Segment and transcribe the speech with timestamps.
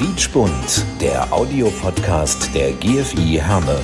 [0.00, 3.78] Quietschbund, der Audiopodcast der GFI Herne.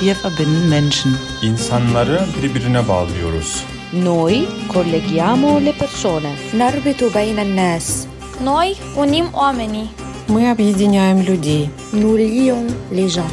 [0.00, 1.16] Wir verbinden Menschen.
[1.42, 3.64] İnsanları birbirine bağlıyoruz.
[3.92, 6.32] Noi colleghiamo le persone.
[6.54, 8.06] نربط بين الناس
[8.44, 9.88] Noi unim oamenii.
[10.28, 11.70] Мы объединяем людей.
[11.92, 13.32] nous lions les gens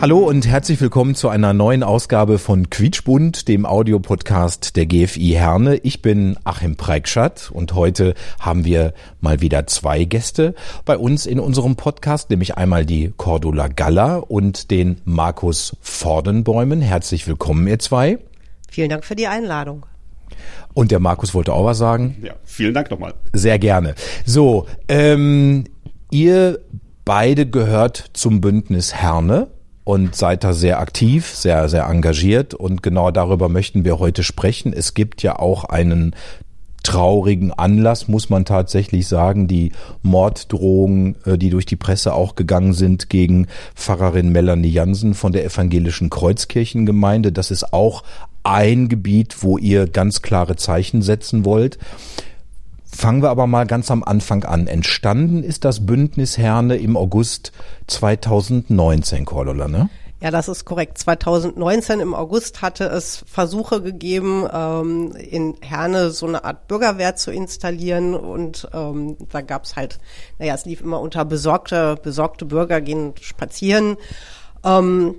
[0.00, 5.76] Hallo und herzlich willkommen zu einer neuen Ausgabe von Quietschbund, dem Audiopodcast der GFI Herne.
[5.76, 10.54] Ich bin Achim Preikschat und heute haben wir mal wieder zwei Gäste
[10.86, 16.80] bei uns in unserem Podcast, nämlich einmal die Cordula Galla und den Markus Vordenbäumen.
[16.80, 18.18] Herzlich willkommen, ihr zwei.
[18.70, 19.84] Vielen Dank für die Einladung.
[20.72, 22.16] Und der Markus wollte auch was sagen.
[22.22, 23.12] Ja, vielen Dank nochmal.
[23.34, 23.94] Sehr gerne.
[24.24, 25.64] So, ähm,
[26.10, 26.58] ihr
[27.04, 29.48] beide gehört zum Bündnis Herne
[29.90, 34.72] und seid da sehr aktiv, sehr, sehr engagiert und genau darüber möchten wir heute sprechen.
[34.72, 36.14] Es gibt ja auch einen
[36.84, 42.72] traurigen Anlass, muss man tatsächlich sagen, die Morddrohungen, äh, die durch die Presse auch gegangen
[42.72, 47.32] sind gegen Pfarrerin Melanie Jansen von der evangelischen Kreuzkirchengemeinde.
[47.32, 48.04] Das ist auch
[48.44, 51.78] ein Gebiet, wo ihr ganz klare Zeichen setzen wollt.
[53.00, 54.66] Fangen wir aber mal ganz am Anfang an.
[54.66, 57.50] Entstanden ist das Bündnis Herne im August
[57.86, 59.88] 2019, Cordula, ne?
[60.20, 60.98] Ja, das ist korrekt.
[60.98, 67.32] 2019 im August hatte es Versuche gegeben, ähm, in Herne so eine Art Bürgerwehr zu
[67.32, 69.98] installieren und ähm, da gab's halt,
[70.38, 73.96] naja, es lief immer unter besorgte, besorgte Bürger gehen spazieren.
[74.62, 75.14] Ähm,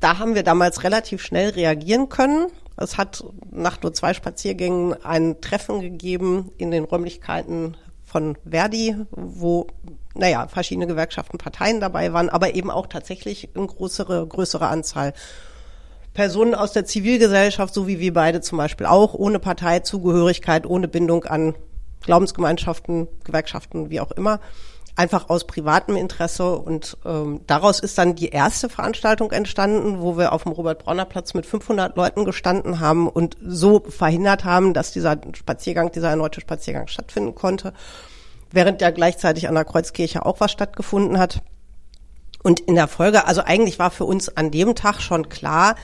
[0.00, 2.46] da haben wir damals relativ schnell reagieren können.
[2.80, 9.66] Es hat nach nur zwei Spaziergängen ein Treffen gegeben in den Räumlichkeiten von Verdi, wo
[10.14, 15.12] naja, verschiedene Gewerkschaften, Parteien dabei waren, aber eben auch tatsächlich eine größere, größere Anzahl
[16.12, 21.24] Personen aus der Zivilgesellschaft, so wie wir beide zum Beispiel auch, ohne Parteizugehörigkeit, ohne Bindung
[21.24, 21.54] an
[22.00, 24.40] Glaubensgemeinschaften, Gewerkschaften, wie auch immer,
[24.98, 26.58] einfach aus privatem Interesse.
[26.58, 31.46] Und ähm, daraus ist dann die erste Veranstaltung entstanden, wo wir auf dem Robert-Bronner-Platz mit
[31.46, 37.34] 500 Leuten gestanden haben und so verhindert haben, dass dieser Spaziergang, dieser erneute Spaziergang stattfinden
[37.34, 37.72] konnte
[38.50, 41.42] während ja gleichzeitig an der Kreuzkirche auch was stattgefunden hat.
[42.42, 45.74] Und in der Folge, also eigentlich war für uns an dem Tag schon klar,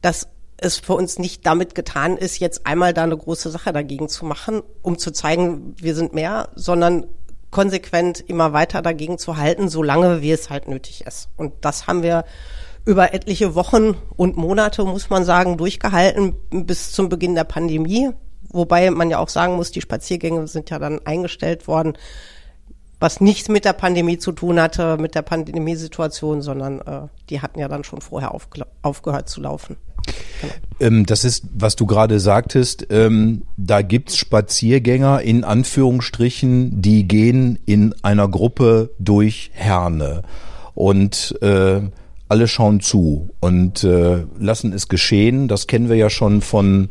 [0.00, 4.08] dass es für uns nicht damit getan ist, jetzt einmal da eine große Sache dagegen
[4.08, 7.06] zu machen, um zu zeigen, wir sind mehr, sondern
[7.52, 11.28] konsequent immer weiter dagegen zu halten, solange wie es halt nötig ist.
[11.36, 12.24] Und das haben wir
[12.84, 18.10] über etliche Wochen und Monate, muss man sagen, durchgehalten bis zum Beginn der Pandemie.
[18.48, 21.96] Wobei man ja auch sagen muss, die Spaziergänge sind ja dann eingestellt worden,
[22.98, 27.58] was nichts mit der Pandemie zu tun hatte, mit der Pandemiesituation, sondern äh, die hatten
[27.58, 28.32] ja dann schon vorher
[28.82, 29.76] aufgehört zu laufen.
[30.42, 30.52] Genau.
[30.80, 37.58] Ähm, das ist, was du gerade sagtest, ähm, da gibt's Spaziergänger in Anführungsstrichen, die gehen
[37.64, 40.22] in einer Gruppe durch Herne
[40.74, 41.80] und äh,
[42.28, 45.48] alle schauen zu und äh, lassen es geschehen.
[45.48, 46.88] Das kennen wir ja schon von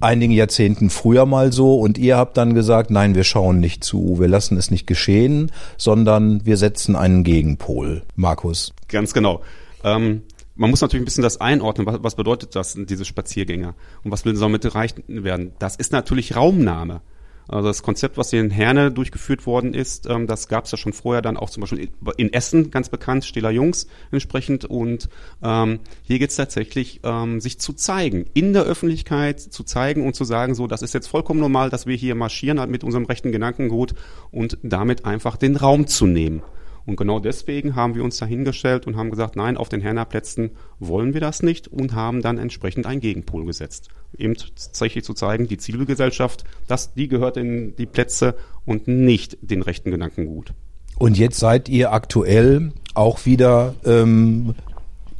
[0.00, 4.18] einigen Jahrzehnten früher mal so und ihr habt dann gesagt, nein, wir schauen nicht zu,
[4.18, 8.02] wir lassen es nicht geschehen, sondern wir setzen einen Gegenpol.
[8.16, 8.74] Markus.
[8.88, 9.40] Ganz genau.
[9.84, 10.22] Ähm,
[10.54, 13.74] man muss natürlich ein bisschen das einordnen, was, was bedeutet das, diese Spaziergänger
[14.04, 15.52] und was will damit erreicht werden.
[15.58, 17.00] Das ist natürlich Raumnahme.
[17.48, 20.78] Also das Konzept, was hier in Herne durchgeführt worden ist, ähm, das gab es ja
[20.78, 24.64] schon vorher dann auch zum Beispiel in Essen ganz bekannt, Stiller Jungs entsprechend.
[24.64, 25.08] Und
[25.42, 30.14] ähm, hier geht es tatsächlich, ähm, sich zu zeigen, in der Öffentlichkeit zu zeigen und
[30.14, 33.06] zu sagen, so, das ist jetzt vollkommen normal, dass wir hier marschieren halt mit unserem
[33.06, 33.94] rechten Gedankengut
[34.30, 36.42] und damit einfach den Raum zu nehmen.
[36.86, 41.14] Und genau deswegen haben wir uns dahingestellt und haben gesagt, nein, auf den Hernerplätzen wollen
[41.14, 43.88] wir das nicht und haben dann entsprechend einen Gegenpol gesetzt.
[44.16, 48.34] Eben tatsächlich zu zeigen, die Zivilgesellschaft, das, die gehört in die Plätze
[48.64, 50.52] und nicht den rechten Gedankengut.
[50.98, 54.54] Und jetzt seid ihr aktuell auch wieder ähm,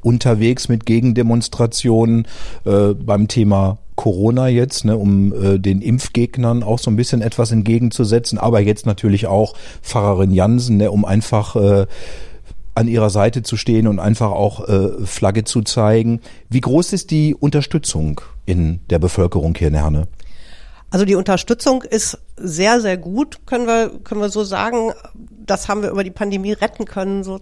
[0.02, 2.26] unterwegs mit Gegendemonstrationen
[2.64, 7.52] äh, beim Thema Corona jetzt, ne, um äh, den Impfgegnern auch so ein bisschen etwas
[7.52, 11.86] entgegenzusetzen, aber jetzt natürlich auch Pfarrerin Jansen, ne, um einfach äh,
[12.74, 16.20] an ihrer Seite zu stehen und einfach auch äh, Flagge zu zeigen.
[16.48, 20.08] Wie groß ist die Unterstützung in der Bevölkerung hier in Herne?
[20.90, 24.92] Also die Unterstützung ist sehr, sehr gut, können wir, können wir so sagen.
[25.46, 27.40] Das haben wir über die Pandemie retten können, so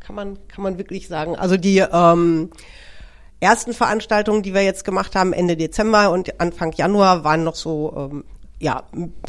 [0.00, 1.36] kann man, kann man wirklich sagen.
[1.36, 2.50] Also die ähm,
[3.40, 7.94] ersten Veranstaltungen, die wir jetzt gemacht haben, Ende Dezember und Anfang Januar, waren noch so,
[7.96, 8.24] ähm,
[8.60, 8.82] ja,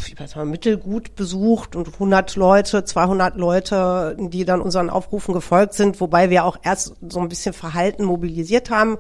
[0.06, 5.74] ich weiß mal, mittelgut besucht und 100 Leute, 200 Leute, die dann unseren Aufrufen gefolgt
[5.74, 8.98] sind, wobei wir auch erst so ein bisschen Verhalten mobilisiert haben.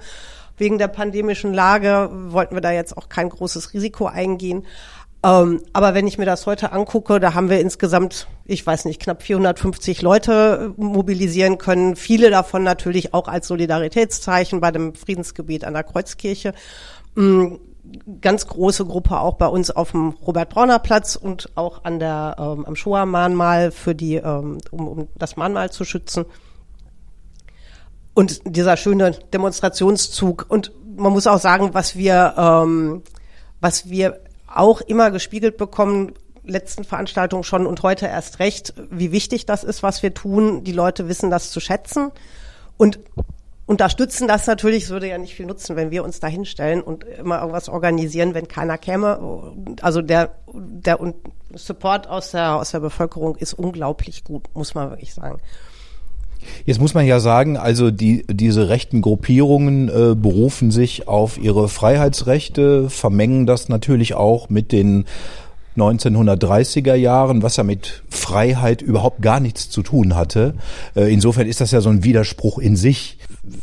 [0.57, 4.65] Wegen der pandemischen Lage wollten wir da jetzt auch kein großes Risiko eingehen.
[5.21, 9.01] Ähm, aber wenn ich mir das heute angucke, da haben wir insgesamt, ich weiß nicht,
[9.01, 11.97] knapp 450 Leute äh, mobilisieren können.
[11.97, 16.53] Viele davon natürlich auch als Solidaritätszeichen bei dem Friedensgebiet an der Kreuzkirche.
[17.17, 17.59] Ähm,
[18.21, 22.75] ganz große Gruppe auch bei uns auf dem Robert-Brauner-Platz und auch an der, ähm, am
[22.77, 26.25] Shoah-Mahnmal für die, ähm, um, um das Mahnmal zu schützen.
[28.13, 30.45] Und dieser schöne Demonstrationszug.
[30.47, 33.03] Und man muss auch sagen, was wir, ähm,
[33.59, 34.19] was wir
[34.53, 36.13] auch immer gespiegelt bekommen,
[36.43, 40.63] letzten Veranstaltungen schon und heute erst recht, wie wichtig das ist, was wir tun.
[40.63, 42.11] Die Leute wissen das zu schätzen
[42.77, 42.99] und
[43.65, 44.85] unterstützen das natürlich.
[44.85, 48.33] Es würde ja nicht viel nutzen, wenn wir uns da hinstellen und immer irgendwas organisieren,
[48.33, 49.53] wenn keiner käme.
[49.81, 50.99] Also der, der
[51.53, 55.39] Support aus der, aus der Bevölkerung ist unglaublich gut, muss man wirklich sagen.
[56.65, 61.69] Jetzt muss man ja sagen, also die, diese rechten Gruppierungen äh, berufen sich auf ihre
[61.69, 65.05] Freiheitsrechte, vermengen das natürlich auch mit den
[65.77, 70.55] 1930er Jahren, was ja mit Freiheit überhaupt gar nichts zu tun hatte.
[70.95, 73.17] Äh, insofern ist das ja so ein Widerspruch in sich.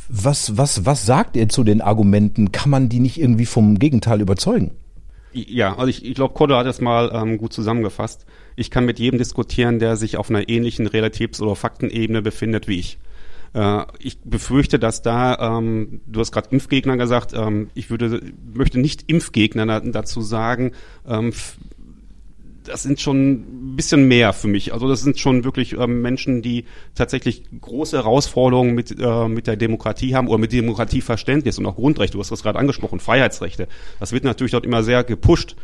[0.08, 2.52] Was, was, was sagt ihr zu den Argumenten?
[2.52, 4.73] Kann man die nicht irgendwie vom Gegenteil überzeugen?
[5.36, 8.24] Ja, also ich, ich glaube, Kodo hat das mal ähm, gut zusammengefasst.
[8.56, 12.78] Ich kann mit jedem diskutieren, der sich auf einer ähnlichen Relativs- oder Faktenebene befindet wie
[12.78, 12.98] ich.
[13.52, 18.22] Äh, ich befürchte, dass da, ähm, du hast gerade Impfgegner gesagt, ähm, ich würde,
[18.54, 20.72] möchte nicht Impfgegner dazu sagen,
[21.06, 21.34] ähm,
[22.66, 24.72] das sind schon ein bisschen mehr für mich.
[24.72, 26.64] Also das sind schon wirklich ähm, Menschen, die
[26.94, 32.14] tatsächlich große Herausforderungen mit, äh, mit der Demokratie haben oder mit Demokratieverständnis und auch Grundrechte.
[32.14, 33.68] Du hast das gerade angesprochen, Freiheitsrechte.
[34.00, 35.56] Das wird natürlich dort immer sehr gepusht.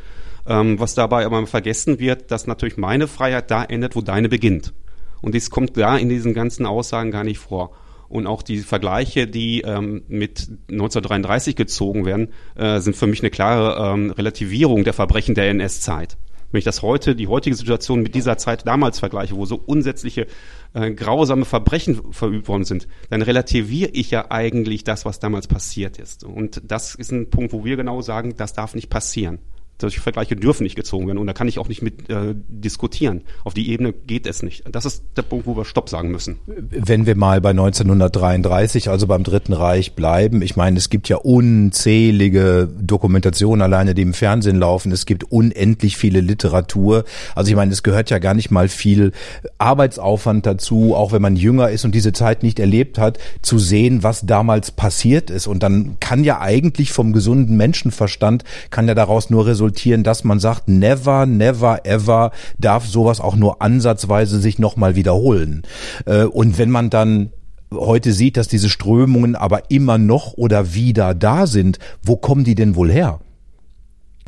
[0.45, 4.73] Ähm, was dabei aber vergessen wird, dass natürlich meine Freiheit da endet, wo deine beginnt.
[5.21, 7.71] Und dies kommt da in diesen ganzen Aussagen gar nicht vor.
[8.09, 13.31] Und auch die Vergleiche, die ähm, mit 1933 gezogen werden, äh, sind für mich eine
[13.31, 16.19] klare ähm, Relativierung der Verbrechen der NS-Zeit.
[16.53, 20.27] Wenn ich das heute, die heutige Situation mit dieser Zeit damals vergleiche, wo so unsätzliche,
[20.75, 25.99] äh, grausame Verbrechen verübt worden sind, dann relativiere ich ja eigentlich das, was damals passiert
[25.99, 26.25] ist.
[26.25, 29.39] Und das ist ein Punkt, wo wir genau sagen, das darf nicht passieren
[29.83, 33.23] solche Vergleiche dürfen nicht gezogen werden und da kann ich auch nicht mit äh, diskutieren.
[33.45, 34.65] Auf die Ebene geht es nicht.
[34.73, 36.39] Das ist der Punkt, wo wir Stopp sagen müssen.
[36.47, 41.17] Wenn wir mal bei 1933, also beim Dritten Reich bleiben, ich meine, es gibt ja
[41.17, 44.93] unzählige Dokumentationen alleine, die im Fernsehen laufen.
[44.93, 47.05] Es gibt unendlich viele Literatur.
[47.35, 49.13] Also ich meine, es gehört ja gar nicht mal viel
[49.59, 54.03] Arbeitsaufwand dazu, auch wenn man jünger ist und diese Zeit nicht erlebt hat, zu sehen,
[54.03, 55.47] was damals passiert ist.
[55.49, 60.25] Und dann kann ja eigentlich vom gesunden Menschenverstand kann ja daraus nur resultieren, resultieren, dass
[60.25, 65.63] man sagt, never, never, ever darf sowas auch nur ansatzweise sich nochmal wiederholen.
[66.05, 67.33] Äh, und wenn man dann
[67.73, 72.55] heute sieht, dass diese Strömungen aber immer noch oder wieder da sind, wo kommen die
[72.55, 73.21] denn wohl her?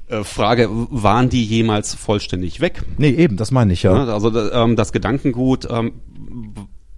[0.08, 2.82] Äh, Frage, waren die jemals vollständig weg?
[2.96, 3.92] Nee, eben, das meine ich ja.
[3.92, 5.92] Also ähm, das Gedankengut ähm,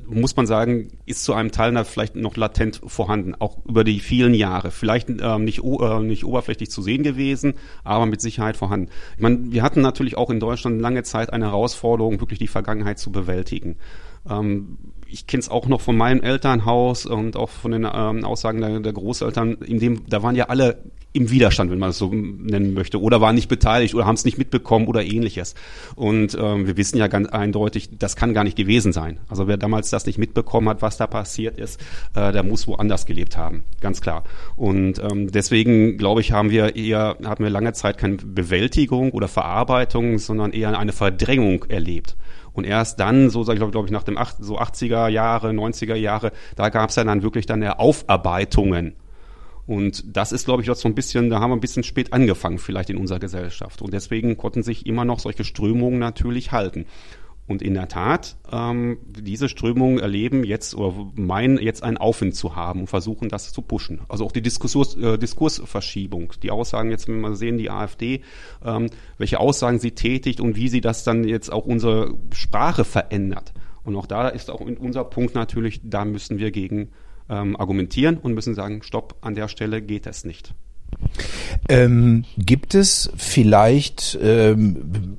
[0.09, 4.35] muss man sagen, ist zu einem Teil vielleicht noch latent vorhanden, auch über die vielen
[4.35, 4.71] Jahre.
[4.71, 7.55] Vielleicht ähm, nicht, äh, nicht oberflächlich zu sehen gewesen,
[7.85, 8.91] aber mit Sicherheit vorhanden.
[9.17, 12.99] Ich meine, wir hatten natürlich auch in Deutschland lange Zeit eine Herausforderung, wirklich die Vergangenheit
[12.99, 13.77] zu bewältigen.
[14.29, 18.61] Ähm, ich kenne es auch noch von meinem Elternhaus und auch von den ähm, Aussagen
[18.61, 20.83] der, der Großeltern, in dem, da waren ja alle
[21.17, 24.25] im Widerstand, wenn man es so nennen möchte, oder waren nicht beteiligt oder haben es
[24.25, 25.55] nicht mitbekommen oder ähnliches.
[25.95, 29.19] Und ähm, wir wissen ja ganz eindeutig, das kann gar nicht gewesen sein.
[29.29, 31.81] Also wer damals das nicht mitbekommen hat, was da passiert ist,
[32.15, 34.25] äh, der muss woanders gelebt haben, ganz klar.
[34.57, 39.29] Und ähm, deswegen glaube ich, haben wir eher, haben wir lange Zeit keine Bewältigung oder
[39.29, 42.17] Verarbeitung, sondern eher eine Verdrängung erlebt.
[42.53, 45.95] Und erst dann, so sage ich glaube ich, nach dem 8, so 80er Jahre, 90er
[45.95, 48.95] Jahre, da gab es ja dann wirklich dann der Aufarbeitungen
[49.67, 52.13] und das ist, glaube ich, dort so ein bisschen, da haben wir ein bisschen spät
[52.13, 53.83] angefangen vielleicht in unserer Gesellschaft.
[53.83, 56.87] Und deswegen konnten sich immer noch solche Strömungen natürlich halten.
[57.49, 62.57] Und in der Tat, ähm, diese Strömungen erleben jetzt oder meinen jetzt einen Aufwind zu
[62.57, 64.01] haben und versuchen das zu pushen.
[64.09, 68.23] Also auch die Diskurs, äh, Diskursverschiebung, die Aussagen jetzt, wenn wir sehen, die AfD,
[68.65, 73.53] ähm, welche Aussagen sie tätigt und wie sie das dann jetzt auch unsere Sprache verändert.
[73.85, 76.91] Und auch da ist auch unser Punkt natürlich, da müssen wir gegen
[77.29, 80.55] ähm, argumentieren und müssen sagen, stopp, an der Stelle geht es nicht.
[81.69, 85.17] Ähm, gibt es vielleicht ähm,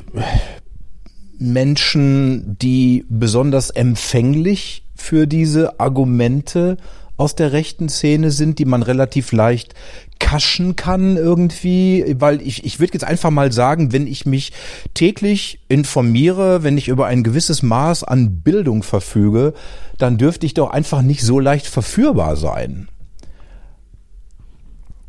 [1.37, 6.77] Menschen, die besonders empfänglich für diese Argumente
[7.17, 9.73] aus der rechten Szene sind, die man relativ leicht
[10.19, 14.53] kaschen kann irgendwie, weil ich, ich würde jetzt einfach mal sagen, wenn ich mich
[14.93, 19.53] täglich informiere, wenn ich über ein gewisses Maß an Bildung verfüge,
[19.97, 22.87] dann dürfte ich doch einfach nicht so leicht verführbar sein.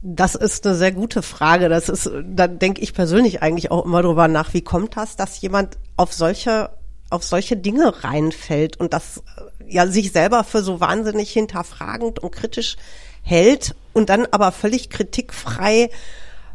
[0.03, 1.69] Das ist eine sehr gute Frage.
[1.69, 5.41] Das ist, da denke ich persönlich eigentlich auch immer drüber nach, wie kommt das, dass
[5.41, 6.71] jemand auf solche,
[7.11, 9.23] auf solche Dinge reinfällt und das
[9.69, 12.77] ja sich selber für so wahnsinnig hinterfragend und kritisch
[13.23, 15.91] hält und dann aber völlig kritikfrei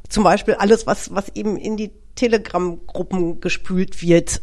[0.10, 4.42] zum Beispiel alles, was, was eben in die Telegram-Gruppen gespült wird,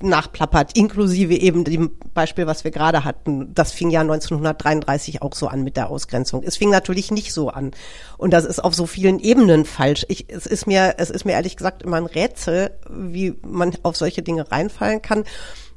[0.00, 3.52] nachplappert, inklusive eben dem Beispiel, was wir gerade hatten.
[3.54, 6.42] Das fing ja 1933 auch so an mit der Ausgrenzung.
[6.44, 7.72] Es fing natürlich nicht so an.
[8.16, 10.06] Und das ist auf so vielen Ebenen falsch.
[10.08, 13.96] Ich, es ist mir, es ist mir ehrlich gesagt immer ein Rätsel, wie man auf
[13.96, 15.24] solche Dinge reinfallen kann.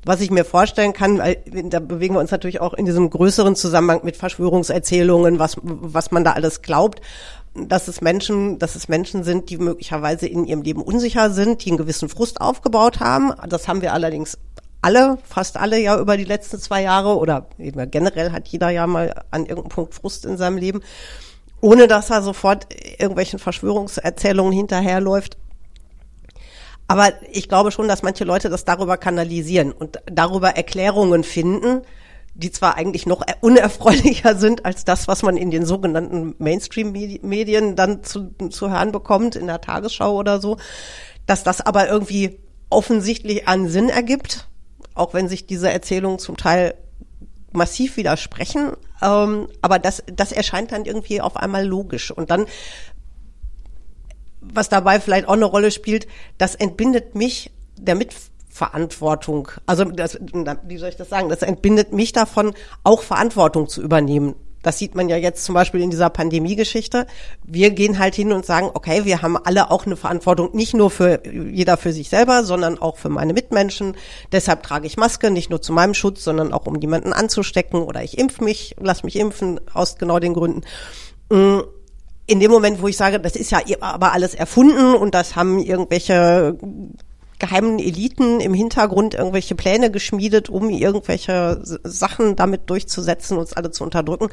[0.05, 3.55] Was ich mir vorstellen kann, weil da bewegen wir uns natürlich auch in diesem größeren
[3.55, 7.01] Zusammenhang mit Verschwörungserzählungen, was, was man da alles glaubt
[7.55, 11.69] dass es Menschen, dass es Menschen sind, die möglicherweise in ihrem Leben unsicher sind, die
[11.69, 13.31] einen gewissen Frust aufgebaut haben.
[13.48, 14.38] Das haben wir allerdings
[14.81, 18.86] alle, fast alle ja über die letzten zwei Jahre oder eben generell hat jeder ja
[18.88, 20.81] mal an irgendeinem Punkt Frust in seinem Leben,
[21.62, 22.67] ohne dass er sofort
[22.98, 25.38] irgendwelchen Verschwörungserzählungen hinterherläuft.
[26.88, 31.82] Aber ich glaube schon, dass manche Leute das darüber kanalisieren und darüber Erklärungen finden,
[32.36, 38.04] die zwar eigentlich noch unerfreulicher sind als das, was man in den sogenannten Mainstream-Medien dann
[38.04, 40.58] zu, zu hören bekommt, in der Tagesschau oder so,
[41.25, 44.48] dass das aber irgendwie offensichtlich einen Sinn ergibt,
[44.96, 46.75] auch wenn sich diese Erzählungen zum Teil
[47.52, 48.74] massiv widersprechen.
[49.02, 52.12] Ähm, aber das, das erscheint dann irgendwie auf einmal logisch.
[52.12, 52.48] Und dann,
[54.54, 56.08] was dabei vielleicht auch eine Rolle spielt,
[56.38, 58.14] das entbindet mich der Mit
[58.50, 59.50] Verantwortung.
[59.66, 61.30] Also das, wie soll ich das sagen?
[61.30, 64.36] Das entbindet mich davon, auch Verantwortung zu übernehmen.
[64.64, 67.06] Das sieht man ja jetzt zum Beispiel in dieser Pandemie-Geschichte.
[67.44, 70.90] Wir gehen halt hin und sagen, okay, wir haben alle auch eine Verantwortung, nicht nur
[70.90, 73.98] für jeder für sich selber, sondern auch für meine Mitmenschen.
[74.32, 78.04] Deshalb trage ich Maske, nicht nur zu meinem Schutz, sondern auch um jemanden anzustecken oder
[78.04, 80.62] ich impf mich, lass mich impfen, aus genau den Gründen.
[82.25, 85.60] In dem Moment, wo ich sage, das ist ja aber alles erfunden und das haben
[85.60, 86.58] irgendwelche
[87.39, 93.84] geheimen Eliten im Hintergrund irgendwelche Pläne geschmiedet, um irgendwelche Sachen damit durchzusetzen, uns alle zu
[93.84, 94.30] unterdrücken,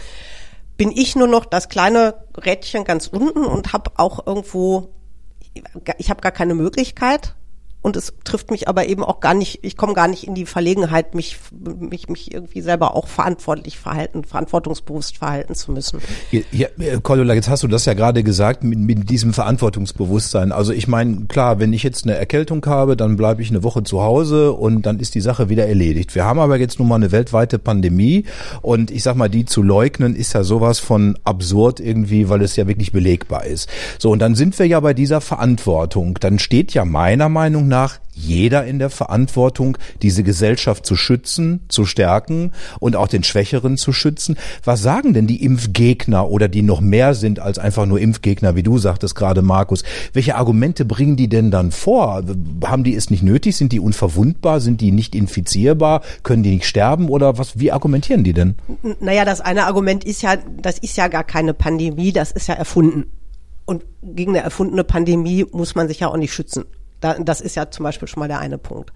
[0.77, 4.91] bin ich nur noch das kleine Rädchen ganz unten und habe auch irgendwo,
[5.99, 7.35] ich habe gar keine Möglichkeit,
[7.83, 10.45] und es trifft mich aber eben auch gar nicht, ich komme gar nicht in die
[10.45, 16.01] Verlegenheit, mich, mich, mich irgendwie selber auch verantwortlich verhalten, verantwortungsbewusst verhalten zu müssen.
[16.31, 20.53] Ja, ja Cordula, jetzt hast du das ja gerade gesagt, mit, mit diesem Verantwortungsbewusstsein.
[20.53, 23.83] Also ich meine, klar, wenn ich jetzt eine Erkältung habe, dann bleibe ich eine Woche
[23.83, 26.15] zu Hause und dann ist die Sache wieder erledigt.
[26.15, 28.25] Wir haben aber jetzt nun mal eine weltweite Pandemie
[28.61, 32.57] und ich sag mal, die zu leugnen ist ja sowas von absurd irgendwie, weil es
[32.57, 33.71] ja wirklich belegbar ist.
[33.99, 36.19] So, und dann sind wir ja bei dieser Verantwortung.
[36.21, 41.87] Dann steht ja meiner Meinung nach jeder in der Verantwortung, diese Gesellschaft zu schützen, zu
[41.87, 44.37] stärken und auch den Schwächeren zu schützen.
[44.63, 48.63] Was sagen denn die Impfgegner oder die noch mehr sind als einfach nur Impfgegner, wie
[48.63, 49.85] du sagtest gerade, Markus?
[50.13, 52.23] Welche Argumente bringen die denn dann vor?
[52.65, 53.57] Haben die es nicht nötig?
[53.57, 54.61] Sind die unverwundbar?
[54.61, 56.03] Sind die nicht infizierbar?
[56.23, 57.09] Können die nicht sterben?
[57.09, 58.57] Oder was, wie argumentieren die denn?
[59.01, 62.55] Naja, das eine Argument ist ja, das ist ja gar keine Pandemie, das ist ja
[62.55, 63.07] erfunden.
[63.65, 66.65] Und gegen eine erfundene Pandemie muss man sich ja auch nicht schützen.
[67.01, 68.93] Da, das ist ja zum Beispiel schon mal der eine Punkt.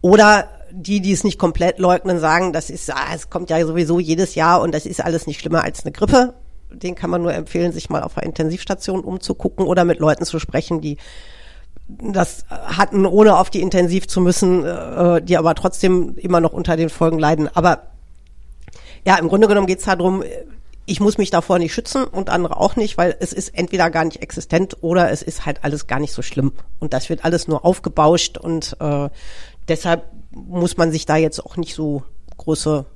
[0.00, 3.98] Oder die, die es nicht komplett leugnen, sagen, das ist, ah, es kommt ja sowieso
[3.98, 6.34] jedes Jahr und das ist alles nicht schlimmer als eine Grippe.
[6.70, 10.38] Den kann man nur empfehlen, sich mal auf einer Intensivstation umzugucken oder mit Leuten zu
[10.38, 10.98] sprechen, die
[11.88, 16.76] das hatten, ohne auf die Intensiv zu müssen, äh, die aber trotzdem immer noch unter
[16.76, 17.48] den Folgen leiden.
[17.54, 17.92] Aber
[19.06, 20.22] ja, im Grunde genommen geht es darum,
[20.86, 24.04] ich muss mich davor nicht schützen und andere auch nicht, weil es ist entweder gar
[24.04, 26.52] nicht existent oder es ist halt alles gar nicht so schlimm.
[26.78, 29.08] Und das wird alles nur aufgebauscht und äh,
[29.68, 32.04] deshalb muss man sich da jetzt auch nicht so
[32.36, 32.86] große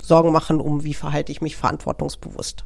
[0.00, 2.64] Sorgen machen, um wie verhalte ich mich verantwortungsbewusst.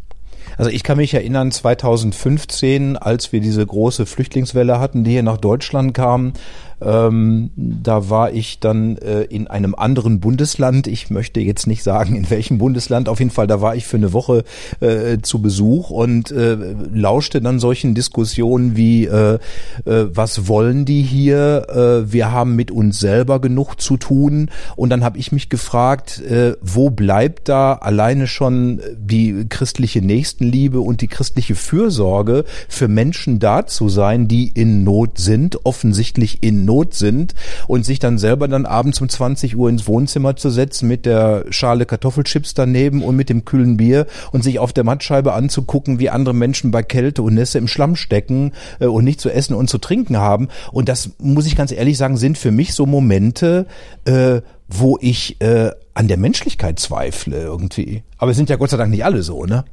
[0.59, 5.39] Also ich kann mich erinnern, 2015, als wir diese große Flüchtlingswelle hatten, die hier nach
[5.39, 6.35] Deutschland kam,
[6.81, 10.87] ähm, da war ich dann äh, in einem anderen Bundesland.
[10.87, 13.09] Ich möchte jetzt nicht sagen, in welchem Bundesland.
[13.09, 14.45] Auf jeden Fall, da war ich für eine Woche
[14.81, 16.57] äh, zu Besuch und äh,
[16.93, 19.39] lauschte dann solchen Diskussionen wie, äh, äh,
[19.85, 21.67] was wollen die hier?
[21.69, 24.51] Äh, wir haben mit uns selber genug zu tun.
[24.77, 26.23] Und dann habe ich mich gefragt,
[26.61, 33.67] wo bleibt da alleine schon die christliche Nächstenliebe und die christliche Fürsorge für Menschen da
[33.67, 37.35] zu sein, die in Not sind, offensichtlich in Not sind
[37.67, 41.47] und sich dann selber dann abends um 20 Uhr ins Wohnzimmer zu setzen mit der
[41.51, 46.11] Schale Kartoffelchips daneben und mit dem kühlen Bier und sich auf der Mattscheibe anzugucken, wie
[46.11, 49.71] andere Menschen bei Kälte und Nässe im Schlamm stecken äh, und nicht zu essen und
[49.71, 50.49] zu trinken haben.
[50.73, 53.67] Und das muss ich ganz ehrlich sagen, sind für mich so Momente,
[54.05, 58.03] äh, wo ich äh, an der Menschlichkeit zweifle irgendwie.
[58.19, 59.65] Aber es sind ja Gott sei Dank nicht alle so, ne?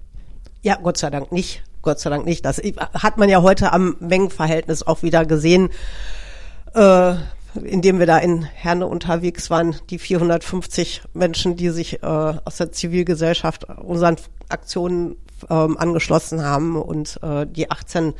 [0.61, 1.63] Ja, Gott sei Dank nicht.
[1.81, 2.45] Gott sei Dank nicht.
[2.45, 2.61] Das
[2.93, 5.69] hat man ja heute am Mengenverhältnis auch wieder gesehen.
[6.73, 7.15] Äh,
[7.55, 12.71] indem wir da in Herne unterwegs waren, die 450 Menschen, die sich äh, aus der
[12.71, 14.15] Zivilgesellschaft unseren
[14.49, 15.17] Aktionen
[15.49, 18.13] ähm, angeschlossen haben und äh, die 18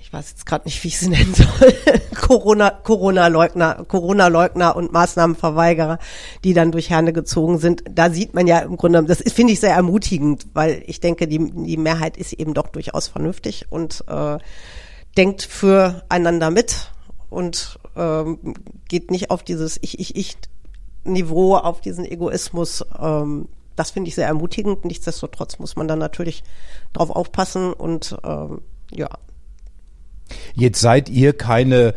[0.00, 1.74] ich weiß jetzt gerade nicht, wie ich sie nennen soll,
[2.14, 5.98] Corona, Corona-Leugner, Corona-Leugner und Maßnahmenverweigerer,
[6.44, 7.82] die dann durch Herne gezogen sind.
[7.90, 11.50] Da sieht man ja im Grunde, das finde ich sehr ermutigend, weil ich denke, die,
[11.52, 14.38] die Mehrheit ist eben doch durchaus vernünftig und äh,
[15.16, 16.92] denkt füreinander mit
[17.30, 18.54] und ähm,
[18.88, 20.36] geht nicht auf dieses Ich, Ich, Ich
[21.04, 22.84] Niveau, auf diesen Egoismus.
[23.00, 24.84] Ähm, das finde ich sehr ermutigend.
[24.84, 26.42] Nichtsdestotrotz muss man dann natürlich
[26.92, 29.08] drauf aufpassen und ähm, ja.
[30.54, 31.94] Jetzt seid ihr keine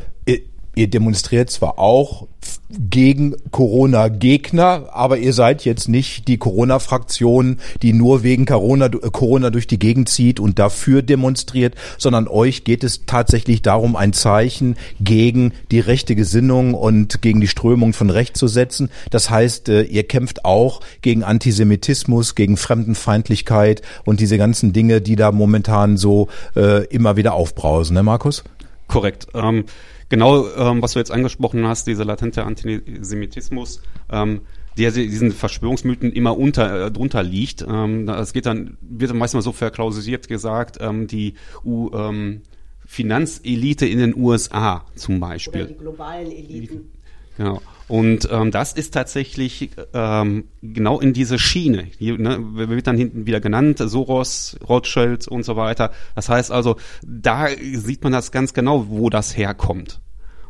[0.79, 2.27] Ihr demonstriert zwar auch
[2.69, 9.67] gegen Corona-Gegner, aber ihr seid jetzt nicht die Corona-Fraktion, die nur wegen Corona, Corona durch
[9.67, 15.51] die Gegend zieht und dafür demonstriert, sondern euch geht es tatsächlich darum, ein Zeichen gegen
[15.69, 18.89] die rechte Gesinnung und gegen die Strömung von Recht zu setzen.
[19.09, 25.17] Das heißt, äh, ihr kämpft auch gegen Antisemitismus, gegen Fremdenfeindlichkeit und diese ganzen Dinge, die
[25.17, 28.45] da momentan so äh, immer wieder aufbrausen, ne Markus?
[28.89, 29.27] Korrekt.
[29.34, 29.65] Ähm
[30.10, 33.81] genau, ähm, was du jetzt angesprochen hast, dieser latente Antisemitismus,
[34.12, 34.41] ähm,
[34.77, 37.62] der diesen Verschwörungsmythen immer unter äh, drunter liegt.
[37.62, 42.41] Ähm, das geht dann wird dann meistens so verklausuliert gesagt, ähm, die U, ähm,
[42.86, 45.62] Finanzelite in den USA zum Beispiel.
[45.62, 46.91] Oder die globalen Eliten.
[47.38, 47.62] Genau.
[47.89, 51.88] Und ähm, das ist tatsächlich ähm, genau in diese Schiene.
[51.98, 55.91] Hier ne, wird dann hinten wieder genannt, Soros, Rothschild und so weiter.
[56.13, 60.01] Das heißt also, da sieht man das ganz genau, wo das herkommt.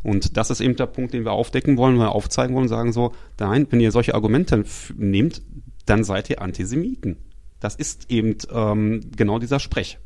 [0.03, 3.13] Und das ist eben der Punkt, den wir aufdecken wollen, wir aufzeigen wollen, sagen so,
[3.39, 4.65] nein, wenn ihr solche Argumente
[4.97, 5.41] nehmt,
[5.85, 7.17] dann seid ihr Antisemiten.
[7.61, 9.97] Das ist eben ähm, genau dieser Sprech.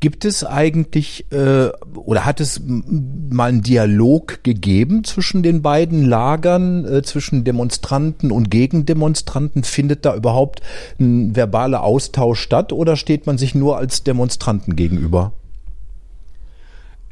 [0.00, 6.84] Gibt es eigentlich äh, oder hat es mal einen Dialog gegeben zwischen den beiden Lagern,
[6.84, 9.64] äh, zwischen Demonstranten und Gegendemonstranten?
[9.64, 10.60] Findet da überhaupt
[10.98, 15.32] ein verbaler Austausch statt oder steht man sich nur als Demonstranten gegenüber?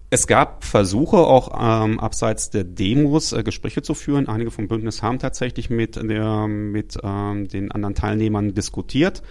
[0.09, 4.29] Es gab Versuche, auch ähm, abseits der Demos äh, Gespräche zu führen.
[4.29, 9.23] Einige vom Bündnis haben tatsächlich mit, der, mit ähm, den anderen Teilnehmern diskutiert.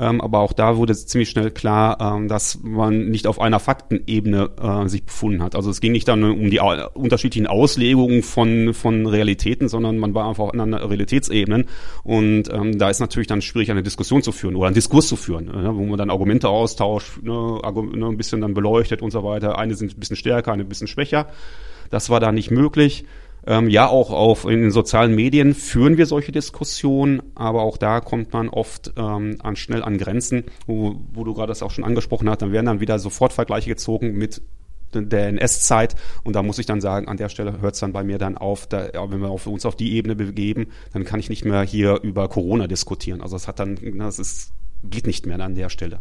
[0.00, 4.50] Ähm, aber auch da wurde ziemlich schnell klar, ähm, dass man nicht auf einer Faktenebene
[4.58, 5.54] äh, sich befunden hat.
[5.54, 10.14] Also es ging nicht dann um die äh, unterschiedlichen Auslegungen von, von Realitäten, sondern man
[10.14, 11.66] war einfach auf anderen Realitätsebenen.
[12.02, 15.16] Und ähm, da ist natürlich dann schwierig, eine Diskussion zu führen oder einen Diskurs zu
[15.16, 19.22] führen, äh, wo man dann Argumente austauscht, ne, ne, ein bisschen dann beleuchtet und so
[19.22, 19.58] weiter.
[19.58, 21.26] Eine sind ein bisschen stärker, eine ein bisschen schwächer.
[21.90, 23.04] Das war da nicht möglich.
[23.46, 28.00] Ähm, ja, auch auf in den sozialen Medien führen wir solche Diskussionen, aber auch da
[28.00, 31.84] kommt man oft ähm, an schnell an Grenzen, wo, wo du gerade das auch schon
[31.84, 34.42] angesprochen hast, dann werden dann wieder sofort Vergleiche gezogen mit
[34.92, 38.02] der NS-Zeit und da muss ich dann sagen, an der Stelle hört es dann bei
[38.02, 41.44] mir dann auf, da, wenn wir uns auf die Ebene begeben, dann kann ich nicht
[41.44, 43.20] mehr hier über Corona diskutieren.
[43.20, 46.00] Also es hat dann, das ist geht nicht mehr an der Stelle.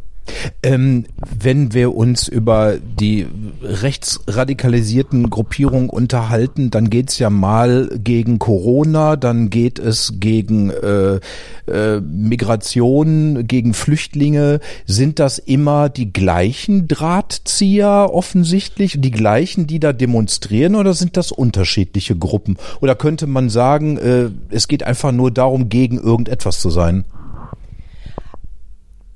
[0.62, 1.06] Ähm,
[1.40, 3.26] wenn wir uns über die
[3.62, 11.20] rechtsradikalisierten Gruppierungen unterhalten, dann geht's ja mal gegen Corona, dann geht es gegen äh,
[11.68, 14.60] äh, Migration, gegen Flüchtlinge.
[14.86, 21.32] Sind das immer die gleichen Drahtzieher offensichtlich, die gleichen, die da demonstrieren, oder sind das
[21.32, 22.58] unterschiedliche Gruppen?
[22.82, 27.06] Oder könnte man sagen, äh, es geht einfach nur darum, gegen irgendetwas zu sein?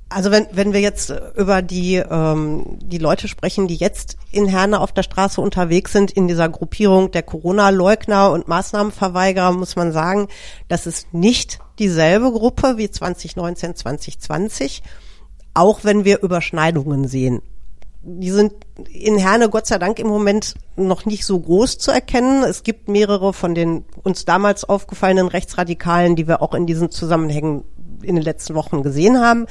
[0.08, 4.80] Also wenn, wenn wir jetzt über die, ähm, die Leute sprechen, die jetzt in Herne
[4.80, 10.28] auf der Straße unterwegs sind, in dieser Gruppierung der Corona-Leugner und Maßnahmenverweigerer, muss man sagen,
[10.68, 14.82] das ist nicht dieselbe Gruppe wie 2019, 2020,
[15.54, 17.40] auch wenn wir Überschneidungen sehen.
[18.06, 18.52] Die sind
[18.90, 22.42] in Herne Gott sei Dank im Moment noch nicht so groß zu erkennen.
[22.42, 27.64] Es gibt mehrere von den uns damals aufgefallenen Rechtsradikalen, die wir auch in diesen Zusammenhängen
[28.04, 29.46] in den letzten Wochen gesehen haben.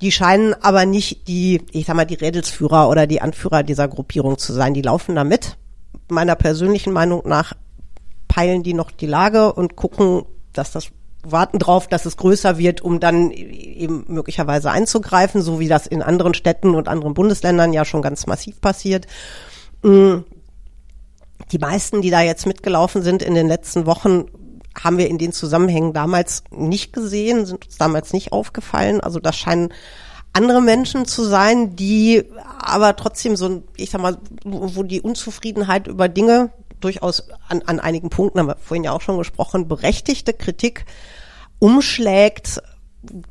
[0.00, 4.38] Die scheinen aber nicht die, ich sag mal, die Rädelsführer oder die Anführer dieser Gruppierung
[4.38, 4.74] zu sein.
[4.74, 5.56] Die laufen da mit.
[6.08, 7.54] Meiner persönlichen Meinung nach
[8.28, 10.90] peilen die noch die Lage und gucken, dass das
[11.22, 16.02] warten drauf, dass es größer wird, um dann eben möglicherweise einzugreifen, so wie das in
[16.02, 19.06] anderen Städten und anderen Bundesländern ja schon ganz massiv passiert.
[19.82, 20.18] Mm.
[21.52, 24.26] Die meisten, die da jetzt mitgelaufen sind in den letzten Wochen,
[24.82, 29.00] haben wir in den Zusammenhängen damals nicht gesehen, sind uns damals nicht aufgefallen.
[29.00, 29.72] Also das scheinen
[30.32, 32.24] andere Menschen zu sein, die
[32.58, 38.10] aber trotzdem so, ich sag mal, wo die Unzufriedenheit über Dinge durchaus an, an einigen
[38.10, 40.84] Punkten, haben wir vorhin ja auch schon gesprochen, berechtigte Kritik
[41.58, 42.62] umschlägt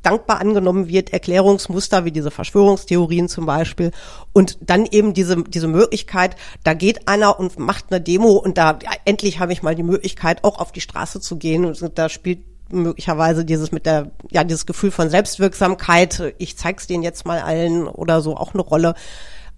[0.01, 3.91] dankbar angenommen wird, Erklärungsmuster wie diese Verschwörungstheorien zum Beispiel
[4.31, 8.79] und dann eben diese, diese Möglichkeit, da geht einer und macht eine Demo und da
[8.81, 12.07] ja, endlich habe ich mal die Möglichkeit, auch auf die Straße zu gehen und da
[12.07, 17.41] spielt möglicherweise dieses mit der, ja, dieses Gefühl von Selbstwirksamkeit, ich zeig's denen jetzt mal
[17.41, 18.95] allen oder so auch eine Rolle.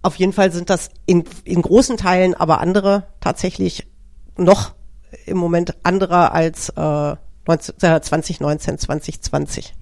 [0.02, 3.86] Auf jeden Fall sind das in, in großen Teilen aber andere tatsächlich
[4.36, 4.74] noch
[5.26, 9.74] im Moment anderer als äh, 19, 2019, 2020.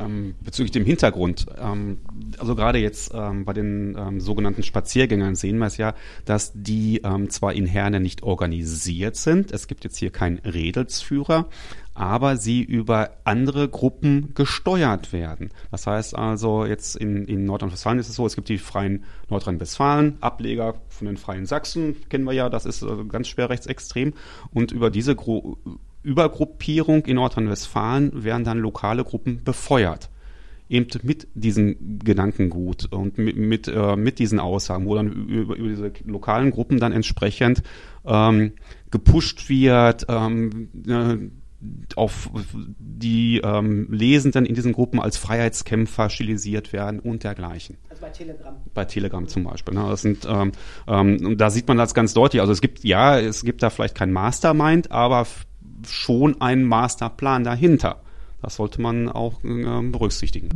[0.00, 1.98] Ähm, bezüglich dem Hintergrund, ähm,
[2.38, 7.00] also gerade jetzt ähm, bei den ähm, sogenannten Spaziergängern sehen wir es ja, dass die
[7.04, 11.46] ähm, zwar in Herne nicht organisiert sind, es gibt jetzt hier keinen Redelsführer,
[11.98, 15.50] aber sie über andere Gruppen gesteuert werden.
[15.72, 20.18] Das heißt also, jetzt in, in Nordrhein-Westfalen ist es so, es gibt die Freien Nordrhein-Westfalen,
[20.20, 24.14] Ableger von den Freien Sachsen, kennen wir ja, das ist äh, ganz schwer rechtsextrem.
[24.52, 25.56] Und über diese Gru
[26.08, 30.10] Übergruppierung in Nordrhein-Westfalen werden dann lokale Gruppen befeuert
[30.68, 35.68] eben mit diesem Gedankengut und mit, mit, äh, mit diesen Aussagen, wo dann über, über
[35.68, 37.62] diese lokalen Gruppen dann entsprechend
[38.04, 38.52] ähm,
[38.90, 41.16] gepusht wird, ähm, äh,
[41.96, 42.30] auf
[42.78, 47.78] die ähm, Lesenden in diesen Gruppen als Freiheitskämpfer stilisiert werden und dergleichen.
[47.90, 48.56] Also bei Telegram.
[48.74, 49.74] Bei Telegram zum Beispiel.
[49.74, 49.84] Ne?
[49.88, 50.52] Das sind, ähm,
[50.86, 52.40] ähm, und da sieht man das ganz deutlich.
[52.40, 55.26] Also es gibt, ja, es gibt da vielleicht kein Mastermind, aber
[55.86, 58.00] schon einen Masterplan dahinter.
[58.40, 60.48] Das sollte man auch äh, berücksichtigen.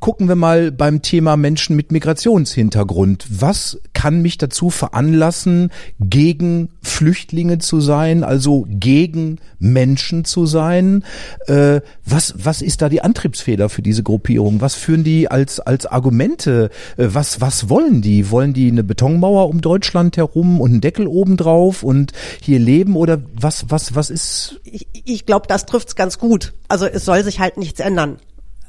[0.00, 3.26] Gucken wir mal beim Thema Menschen mit Migrationshintergrund.
[3.28, 5.70] Was kann mich dazu veranlassen,
[6.00, 11.04] gegen Flüchtlinge zu sein, also gegen Menschen zu sein?
[11.46, 14.62] Äh, was, was ist da die Antriebsfehler für diese Gruppierung?
[14.62, 16.70] Was führen die als, als Argumente?
[16.96, 18.30] Äh, was, was wollen die?
[18.30, 23.20] Wollen die eine Betonmauer um Deutschland herum und einen Deckel obendrauf und hier leben oder
[23.34, 24.58] was, was, was ist?
[24.64, 26.54] Ich, ich glaube, das trifft's ganz gut.
[26.68, 28.18] Also es soll sich halt nichts ändern.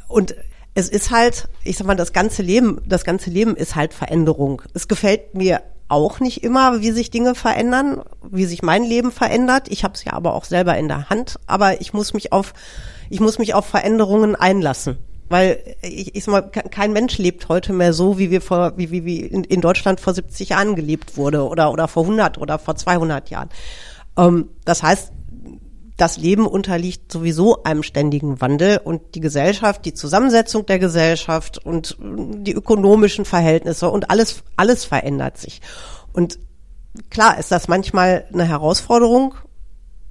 [0.07, 0.35] Und
[0.73, 4.61] es ist halt, ich sag mal, das ganze Leben, das ganze Leben ist halt Veränderung.
[4.73, 9.69] Es gefällt mir auch nicht immer, wie sich Dinge verändern, wie sich mein Leben verändert.
[9.69, 11.39] Ich habe es ja aber auch selber in der Hand.
[11.47, 12.53] Aber ich muss mich auf,
[13.09, 14.97] ich muss mich auf Veränderungen einlassen.
[15.29, 18.91] Weil ich, ich sag mal, kein Mensch lebt heute mehr so, wie wir vor, wie,
[18.91, 22.75] wie, wie in, Deutschland vor 70 Jahren gelebt wurde oder, oder vor 100 oder vor
[22.75, 23.49] 200 Jahren.
[24.17, 25.11] Ähm, das heißt,
[25.97, 31.97] das Leben unterliegt sowieso einem ständigen Wandel und die Gesellschaft, die Zusammensetzung der Gesellschaft und
[31.99, 35.59] die ökonomischen Verhältnisse und alles, alles verändert sich.
[36.13, 36.37] Und
[37.09, 39.33] klar ist das manchmal eine Herausforderung,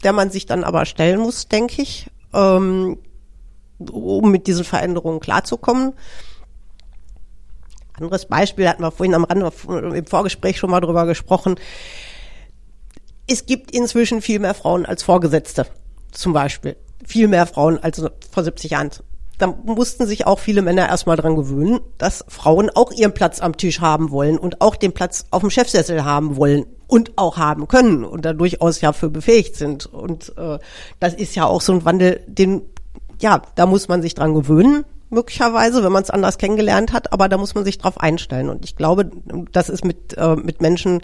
[0.03, 2.99] der man sich dann aber stellen muss, denke ich, ähm,
[3.79, 5.92] um mit diesen Veränderungen klarzukommen.
[7.94, 11.57] Anderes Beispiel hatten wir vorhin am Rande im Vorgespräch schon mal drüber gesprochen
[13.27, 15.67] es gibt inzwischen viel mehr Frauen als Vorgesetzte,
[16.12, 16.77] zum Beispiel.
[17.05, 18.91] Viel mehr Frauen als vor 70 Jahren.
[19.39, 23.57] Da mussten sich auch viele Männer erstmal dran gewöhnen, dass Frauen auch ihren Platz am
[23.57, 27.69] Tisch haben wollen und auch den Platz auf dem Chefsessel haben wollen und auch haben
[27.69, 29.87] können und da durchaus ja für befähigt sind.
[29.87, 30.59] Und äh,
[31.01, 32.62] das ist ja auch so ein Wandel, den,
[33.21, 37.29] ja, da muss man sich dran gewöhnen möglicherweise, wenn man es anders kennengelernt hat, aber
[37.29, 38.49] da muss man sich drauf einstellen.
[38.49, 39.11] Und ich glaube,
[39.53, 41.01] das ist mit, äh, mit Menschen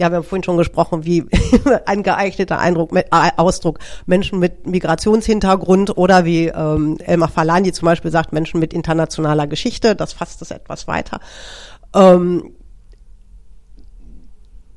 [0.00, 1.26] ja, wir haben vorhin schon gesprochen, wie
[1.84, 3.04] ein geeigneter Eindruck, äh,
[3.36, 9.46] Ausdruck Menschen mit Migrationshintergrund oder wie ähm, Elmar Falani zum Beispiel sagt, Menschen mit internationaler
[9.46, 11.20] Geschichte, das fasst es etwas weiter.
[11.94, 12.54] Ähm,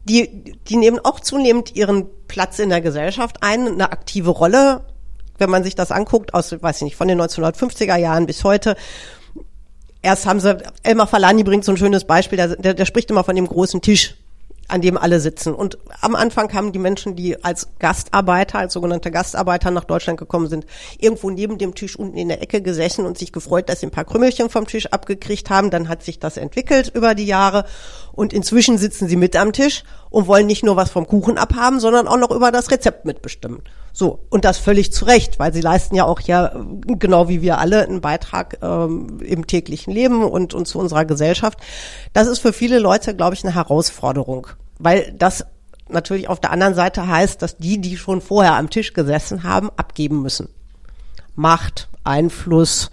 [0.04, 4.82] die, die nehmen auch zunehmend ihren Platz in der Gesellschaft ein, eine aktive Rolle,
[5.38, 8.76] wenn man sich das anguckt, aus, weiß ich nicht, von den 1950er Jahren bis heute.
[10.02, 13.24] Erst haben sie, Elmar Falani bringt so ein schönes Beispiel, der, der, der spricht immer
[13.24, 14.16] von dem großen Tisch,
[14.68, 15.54] an dem alle sitzen.
[15.54, 20.48] Und am Anfang haben die Menschen, die als Gastarbeiter, als sogenannte Gastarbeiter nach Deutschland gekommen
[20.48, 20.66] sind,
[21.00, 23.92] irgendwo neben dem Tisch unten in der Ecke gesessen und sich gefreut, dass sie ein
[23.92, 25.70] paar Krümmelchen vom Tisch abgekriegt haben.
[25.70, 27.66] Dann hat sich das entwickelt über die Jahre.
[28.12, 31.80] Und inzwischen sitzen sie mit am Tisch und wollen nicht nur was vom Kuchen abhaben,
[31.80, 33.64] sondern auch noch über das Rezept mitbestimmen.
[33.92, 36.54] So, und das völlig zu Recht, weil sie leisten ja auch ja,
[36.86, 41.58] genau wie wir alle, einen Beitrag ähm, im täglichen Leben und, und zu unserer Gesellschaft.
[42.14, 44.46] Das ist für viele Leute, glaube ich, eine Herausforderung,
[44.78, 45.48] weil das
[45.90, 49.72] natürlich auf der anderen Seite heißt, dass die, die schon vorher am Tisch gesessen haben,
[49.78, 50.48] abgeben müssen.
[51.34, 52.92] Macht, Einfluss.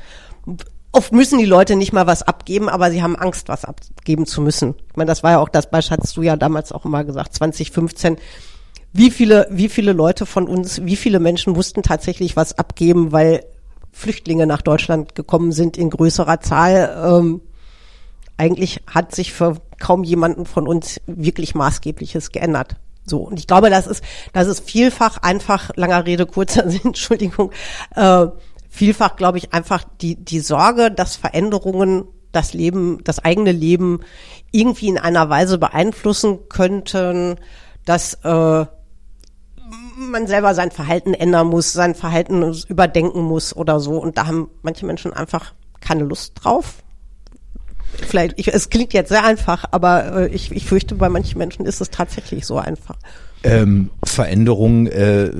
[0.92, 4.40] Oft müssen die Leute nicht mal was abgeben, aber sie haben Angst, was abgeben zu
[4.40, 4.74] müssen.
[4.90, 7.34] Ich meine, das war ja auch das Beispiel, hattest du ja damals auch immer gesagt,
[7.34, 8.16] 2015
[8.92, 13.44] wie viele, wie viele Leute von uns, wie viele Menschen mussten tatsächlich was abgeben, weil
[13.92, 16.96] Flüchtlinge nach Deutschland gekommen sind in größerer Zahl.
[17.04, 17.40] Ähm,
[18.36, 22.76] eigentlich hat sich für kaum jemanden von uns wirklich Maßgebliches geändert.
[23.06, 27.52] So, und ich glaube, das ist, das ist vielfach einfach, langer Rede, kurzer Sinn, Entschuldigung,
[27.94, 28.26] äh,
[28.70, 34.00] vielfach, glaube ich, einfach die, die Sorge, dass Veränderungen das Leben, das eigene Leben
[34.52, 37.36] irgendwie in einer Weise beeinflussen könnten,
[37.84, 38.64] dass äh,
[39.96, 43.98] man selber sein Verhalten ändern muss, sein Verhalten überdenken muss oder so.
[44.00, 46.76] Und da haben manche Menschen einfach keine Lust drauf.
[47.92, 51.66] Vielleicht, ich, es klingt jetzt sehr einfach, aber äh, ich, ich fürchte, bei manchen Menschen
[51.66, 52.96] ist es tatsächlich so einfach.
[53.42, 55.30] Ähm, Veränderungen äh,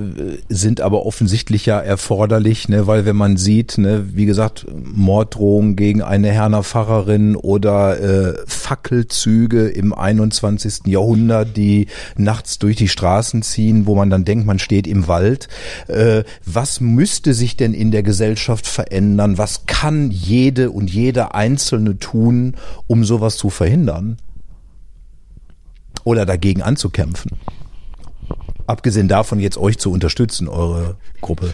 [0.48, 6.00] sind aber offensichtlich ja erforderlich, ne, weil wenn man sieht, ne, wie gesagt, Morddrohungen gegen
[6.00, 10.86] eine Herner Pfarrerin oder äh, Fackelzüge im 21.
[10.86, 15.48] Jahrhundert, die nachts durch die Straßen ziehen, wo man dann denkt, man steht im Wald.
[15.88, 19.36] Äh, was müsste sich denn in der Gesellschaft verändern?
[19.36, 22.54] Was kann jede und jeder Einzelne tun,
[22.86, 24.16] um sowas zu verhindern?
[26.04, 27.32] Oder dagegen anzukämpfen?
[28.70, 31.52] Abgesehen davon, jetzt euch zu unterstützen, eure Gruppe.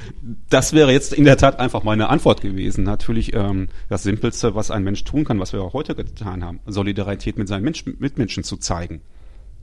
[0.50, 2.84] Das wäre jetzt in der Tat einfach meine Antwort gewesen.
[2.84, 6.60] Natürlich ähm, das Simpelste, was ein Mensch tun kann, was wir auch heute getan haben,
[6.66, 9.00] Solidarität mit seinen Mensch Mitmenschen zu zeigen.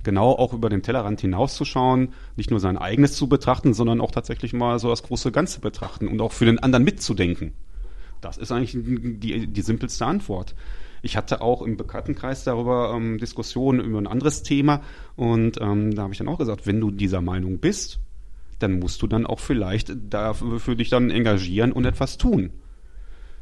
[0.02, 4.54] Genau auch über den Tellerrand hinauszuschauen, nicht nur sein eigenes zu betrachten, sondern auch tatsächlich
[4.54, 7.54] mal so das große Ganze betrachten und auch für den anderen mitzudenken.
[8.20, 10.56] Das ist eigentlich die, die simpelste Antwort.
[11.06, 14.82] Ich hatte auch im Bekanntenkreis darüber ähm, Diskussionen über ein anderes Thema
[15.18, 18.00] und ähm, da habe ich dann auch gesagt, wenn du dieser Meinung bist,
[18.60, 22.52] dann musst du dann auch vielleicht dafür für dich dann engagieren und etwas tun.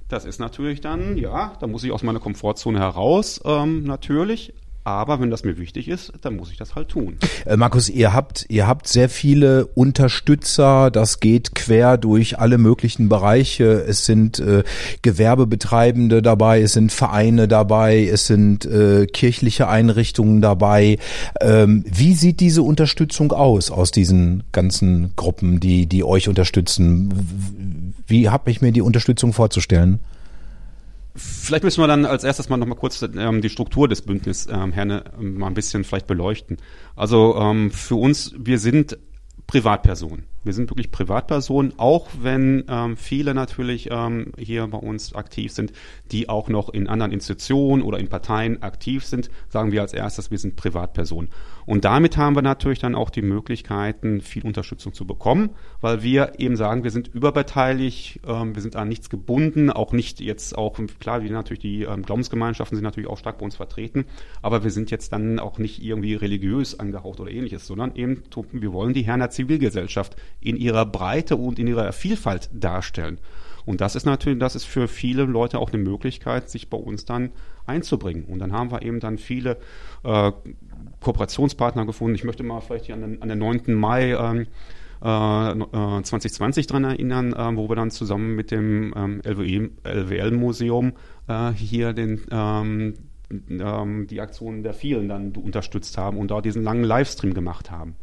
[0.09, 5.19] Das ist natürlich dann, ja, da muss ich aus meiner Komfortzone heraus, ähm, natürlich, aber
[5.19, 7.17] wenn das mir wichtig ist, dann muss ich das halt tun.
[7.45, 10.89] Äh, Markus, ihr habt, ihr habt sehr viele Unterstützer.
[10.89, 13.83] Das geht quer durch alle möglichen Bereiche.
[13.87, 14.63] Es sind äh,
[15.03, 20.97] Gewerbebetreibende dabei, es sind Vereine dabei, es sind äh, kirchliche Einrichtungen dabei.
[21.41, 27.93] Ähm, wie sieht diese Unterstützung aus aus diesen ganzen Gruppen, die, die euch unterstützen?
[28.07, 29.99] Wie habe ich mir die Unterstützung vorzustellen?
[31.15, 34.47] Vielleicht müssen wir dann als erstes mal noch mal kurz ähm, die Struktur des Bündnisses
[34.51, 36.57] ähm, Herne ähm, mal ein bisschen vielleicht beleuchten.
[36.95, 38.97] Also ähm, für uns, wir sind
[39.51, 40.27] Privatpersonen.
[40.45, 45.73] Wir sind wirklich Privatpersonen, auch wenn ähm, viele natürlich ähm, hier bei uns aktiv sind,
[46.11, 50.31] die auch noch in anderen Institutionen oder in Parteien aktiv sind, sagen wir als erstes,
[50.31, 51.29] wir sind Privatpersonen.
[51.65, 56.39] Und damit haben wir natürlich dann auch die Möglichkeiten, viel Unterstützung zu bekommen, weil wir
[56.39, 60.79] eben sagen, wir sind überbeteiligt, ähm, wir sind an nichts gebunden, auch nicht jetzt auch,
[60.99, 64.05] klar, wie natürlich die ähm, Glaubensgemeinschaften sind natürlich auch stark bei uns vertreten,
[64.41, 68.73] aber wir sind jetzt dann auch nicht irgendwie religiös angehaucht oder ähnliches, sondern eben, wir
[68.73, 73.19] wollen die Herner Zivilgesellschaft in ihrer Breite und in ihrer Vielfalt darstellen.
[73.65, 77.05] Und das ist natürlich, das ist für viele Leute auch eine Möglichkeit, sich bei uns
[77.05, 77.31] dann
[77.65, 78.25] einzubringen.
[78.25, 79.57] Und dann haben wir eben dann viele
[80.03, 80.31] äh,
[81.01, 82.15] Kooperationspartner gefunden.
[82.15, 83.73] Ich möchte mal vielleicht hier an den, an den 9.
[83.73, 84.47] Mai ähm,
[85.01, 90.93] äh, 2020 dran erinnern, äh, wo wir dann zusammen mit dem ähm, LWL-Museum
[91.27, 92.93] äh, hier den ähm,
[93.49, 97.95] ähm, die Aktionen der vielen dann unterstützt haben und da diesen langen Livestream gemacht haben.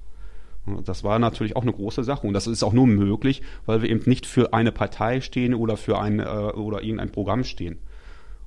[0.84, 3.88] Das war natürlich auch eine große Sache und das ist auch nur möglich, weil wir
[3.88, 7.78] eben nicht für eine Partei stehen oder für ein äh, oder irgendein Programm stehen.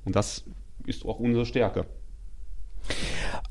[0.04, 0.44] Und das
[0.86, 1.86] ist auch unsere Stärke.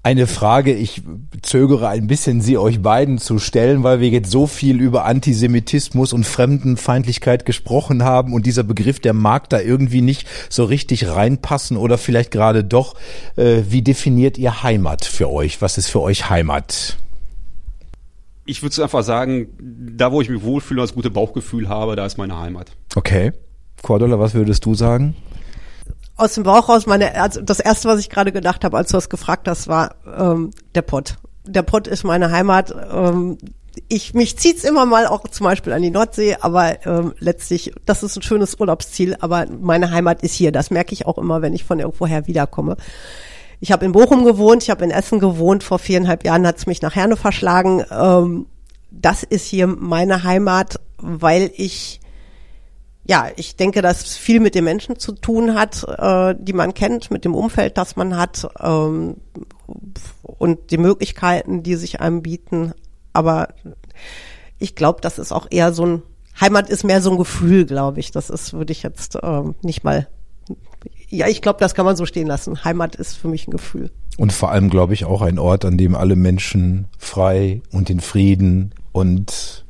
[0.04, 1.04] Eine Frage, ich
[1.44, 6.12] zögere ein bisschen, sie euch beiden zu stellen, weil wir jetzt so viel über Antisemitismus
[6.12, 11.78] und Fremdenfeindlichkeit gesprochen haben und dieser Begriff, der mag da irgendwie nicht so richtig reinpassen
[11.78, 12.96] oder vielleicht gerade doch.
[13.36, 15.62] Äh, wie definiert ihr Heimat für euch?
[15.62, 16.98] Was ist für euch Heimat?
[18.52, 22.18] ich würde einfach sagen, da wo ich mich wohlfühle, das gute Bauchgefühl habe, da ist
[22.18, 22.72] meine Heimat.
[22.96, 23.32] Okay.
[23.82, 25.16] Cordula, was würdest du sagen?
[26.22, 28.98] Aus dem Bauch raus, meine, also das erste, was ich gerade gedacht habe, als du
[28.98, 31.16] das gefragt hast, war ähm, der Pott.
[31.46, 32.72] Der Pott ist meine Heimat.
[32.94, 33.40] Ähm,
[33.88, 38.04] ich mich zieht's immer mal auch zum Beispiel an die Nordsee, aber ähm, letztlich, das
[38.04, 40.52] ist ein schönes Urlaubsziel, aber meine Heimat ist hier.
[40.52, 42.78] Das merke ich auch immer, wenn ich von irgendwoher wiederkomme.
[43.60, 45.64] Ich habe in Bochum gewohnt, ich habe in Essen gewohnt.
[45.64, 47.84] Vor viereinhalb Jahren hat es mich nach Herne verschlagen.
[47.90, 48.46] Ähm,
[48.92, 52.01] das ist hier meine Heimat, weil ich
[53.04, 57.12] ja, ich denke, dass viel mit den Menschen zu tun hat, äh, die man kennt,
[57.12, 59.18] mit dem Umfeld, das man hat ähm,
[60.24, 62.74] und die Möglichkeiten, die sich einem bieten.
[63.14, 63.50] Aber
[64.60, 66.04] ich glaube, das ist auch eher so ein
[66.40, 68.12] Heimat ist mehr so ein Gefühl, glaube ich.
[68.12, 70.08] Das ist, würde ich jetzt ähm, nicht mal
[71.10, 72.64] ja, ich glaube, das kann man so stehen lassen.
[72.64, 73.92] Heimat ist für mich ein Gefühl.
[74.18, 78.00] Und vor allem, glaube ich, auch ein Ort, an dem alle Menschen frei und in
[78.00, 79.66] Frieden und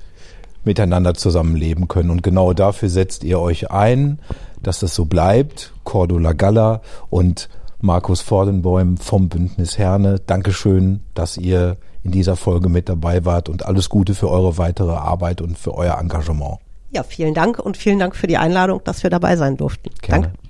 [0.63, 2.09] miteinander zusammenleben können.
[2.09, 4.19] Und genau dafür setzt ihr euch ein,
[4.61, 5.73] dass das so bleibt.
[5.83, 10.19] Cordula Galla und Markus Vordenbäum vom Bündnis Herne.
[10.25, 14.93] Dankeschön, dass ihr in dieser Folge mit dabei wart und alles Gute für eure weitere
[14.93, 16.57] Arbeit und für euer Engagement.
[16.91, 19.89] Ja, vielen Dank und vielen Dank für die Einladung, dass wir dabei sein durften.
[20.01, 20.23] Gerne.
[20.27, 20.40] Danke.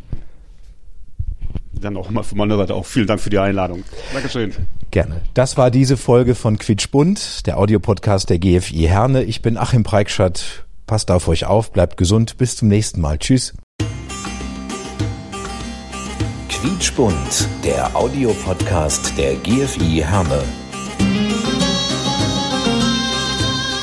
[1.82, 3.84] Dann auch mal von meiner Seite auch vielen Dank für die Einladung.
[4.14, 4.54] Dankeschön.
[4.92, 5.22] Gerne.
[5.34, 9.24] Das war diese Folge von Quietschbunt, der Audiopodcast der GFI Herne.
[9.24, 10.66] Ich bin Achim Preikschat.
[10.86, 12.38] Passt auf euch auf, bleibt gesund.
[12.38, 13.18] Bis zum nächsten Mal.
[13.18, 13.54] Tschüss.
[16.50, 20.44] Quietschbunt, der Audiopodcast der GFI Herne.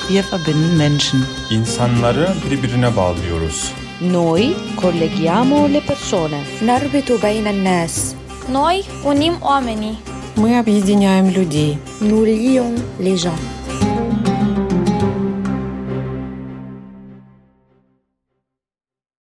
[0.08, 1.26] Wir verbinden Menschen.
[1.50, 3.72] İnsanları birbirine bağlıyoruz.
[3.99, 6.37] Noi colleghiamo le persone.
[6.61, 8.15] نربط بين الناس
[8.47, 9.97] Noi unim oamenii.
[10.35, 11.77] Мы объединяем людей.
[12.01, 13.56] Nous lions les gens